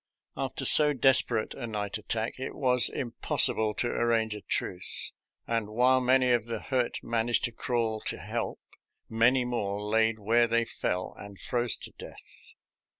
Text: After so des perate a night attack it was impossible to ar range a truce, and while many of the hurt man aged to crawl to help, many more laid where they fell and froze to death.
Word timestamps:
After 0.35 0.65
so 0.65 0.93
des 0.93 1.21
perate 1.27 1.53
a 1.53 1.67
night 1.67 1.99
attack 1.99 2.39
it 2.39 2.55
was 2.55 2.89
impossible 2.89 3.75
to 3.75 3.87
ar 3.91 4.07
range 4.07 4.33
a 4.33 4.41
truce, 4.41 5.11
and 5.45 5.69
while 5.69 6.01
many 6.01 6.31
of 6.31 6.47
the 6.47 6.57
hurt 6.57 7.03
man 7.03 7.29
aged 7.29 7.43
to 7.43 7.51
crawl 7.51 8.01
to 8.07 8.17
help, 8.17 8.59
many 9.07 9.45
more 9.45 9.79
laid 9.79 10.17
where 10.17 10.47
they 10.47 10.65
fell 10.65 11.13
and 11.19 11.39
froze 11.39 11.77
to 11.77 11.91
death. 11.99 12.53